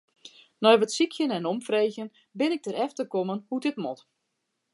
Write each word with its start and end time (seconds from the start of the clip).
Nei 0.61 0.77
wat 0.79 0.93
sykjen 0.97 1.35
en 1.37 1.49
omfreegjen 1.53 2.09
bin 2.39 2.51
ik 2.55 2.63
derefter 2.67 3.05
kommen 3.15 3.39
hoe't 3.49 3.65
dit 3.67 3.77
moat. 3.83 4.01